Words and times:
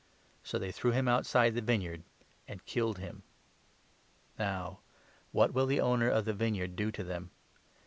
So 0.43 0.57
they 0.57 0.71
threw 0.71 0.89
him 0.93 1.07
outside 1.07 1.53
the 1.53 1.61
vineyard 1.61 2.01
and 2.47 2.65
killed 2.65 2.97
him. 2.97 3.21
15 4.31 4.31
Now 4.39 4.79
what 5.31 5.53
will 5.53 5.67
the 5.67 5.79
owner 5.79 6.09
of 6.09 6.25
the 6.25 6.33
vineyard 6.33 6.75
do 6.75 6.89
to 6.89 7.03
them 7.03 7.29